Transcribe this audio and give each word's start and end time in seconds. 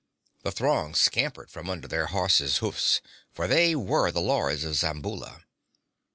The 0.41 0.51
throng 0.51 0.95
scampered 0.95 1.51
from 1.51 1.69
under 1.69 1.87
their 1.87 2.07
horses' 2.07 2.57
hoofs, 2.57 3.01
for 3.31 3.45
they 3.47 3.75
were 3.75 4.09
the 4.11 4.19
lords 4.19 4.63
of 4.63 4.73
Zamboula. 4.73 5.43